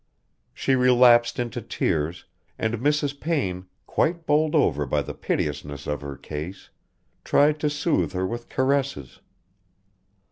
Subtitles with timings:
[0.51, 2.25] She relapsed into tears,
[2.57, 3.19] and Mrs.
[3.21, 6.71] Payne, quite bowled over by the piteousness of her case,
[7.23, 9.19] tried to soothe her with caresses.